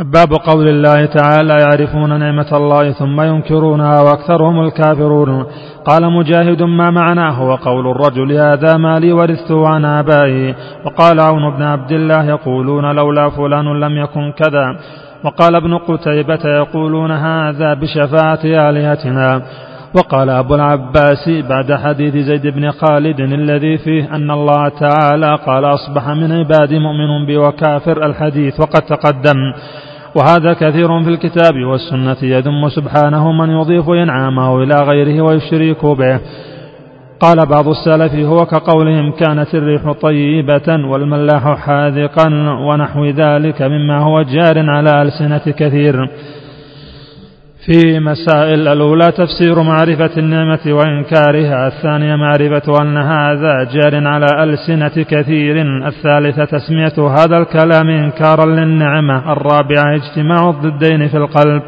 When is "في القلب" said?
61.08-61.62